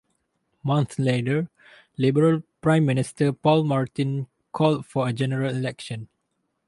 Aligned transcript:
Months 0.63 0.97
later, 0.97 1.47
Liberal 1.95 2.41
Prime 2.61 2.87
Minister 2.87 3.31
Paul 3.31 3.65
Martin 3.65 4.25
called 4.51 4.83
for 4.87 5.07
a 5.07 5.13
general 5.13 5.55
election. 5.55 6.07